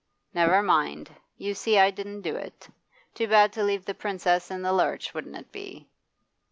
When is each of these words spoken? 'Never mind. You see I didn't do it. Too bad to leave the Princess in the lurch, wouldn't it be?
'Never 0.33 0.63
mind. 0.63 1.11
You 1.37 1.53
see 1.53 1.77
I 1.77 1.91
didn't 1.91 2.23
do 2.23 2.35
it. 2.35 2.67
Too 3.13 3.27
bad 3.27 3.53
to 3.53 3.61
leave 3.63 3.85
the 3.85 3.93
Princess 3.93 4.49
in 4.49 4.63
the 4.63 4.73
lurch, 4.73 5.13
wouldn't 5.13 5.35
it 5.37 5.51
be? 5.51 5.87